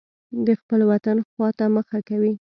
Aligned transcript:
د 0.45 0.47
خپل 0.59 0.79
وطن 0.91 1.17
خوا 1.29 1.49
ته 1.57 1.65
مخه 1.75 1.99
کوي. 2.09 2.33